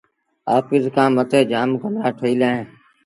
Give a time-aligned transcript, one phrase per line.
[0.55, 2.63] آڦيٚس کآݩ مٿي جآم ڪمرآ ٺهيٚل اوهيݩ